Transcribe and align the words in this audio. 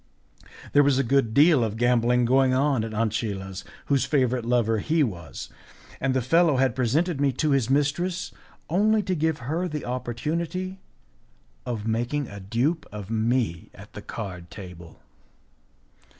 There 0.73 0.81
was 0.81 0.97
a 0.97 1.03
good 1.03 1.31
deal 1.31 1.63
of 1.63 1.77
gambling 1.77 2.25
going 2.25 2.55
on 2.55 2.83
at 2.83 2.91
Ancilla's, 2.91 3.63
whose 3.85 4.03
favourite 4.03 4.43
lover 4.45 4.79
he 4.79 5.03
was, 5.03 5.47
and 5.99 6.15
the 6.15 6.23
fellow 6.23 6.57
had 6.57 6.75
presented 6.75 7.21
me 7.21 7.31
to 7.33 7.51
his 7.51 7.69
mistress 7.69 8.31
only 8.67 9.03
to 9.03 9.13
give 9.13 9.37
her 9.45 9.67
the 9.67 9.85
opportunity 9.85 10.79
of 11.67 11.85
making 11.85 12.27
a 12.29 12.39
dupe 12.39 12.87
of 12.91 13.11
me 13.11 13.69
at 13.75 13.93
the 13.93 14.01
card 14.01 14.49
table. 14.49 15.03